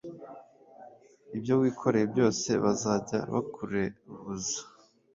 Ibyo 1.35 1.53
wikoreye 1.61 2.05
byose 2.13 2.49
bazajya 2.63 3.19
bakurebuza. 3.33 4.59